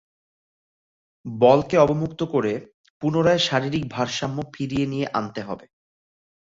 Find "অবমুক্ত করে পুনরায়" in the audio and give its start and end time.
1.77-3.41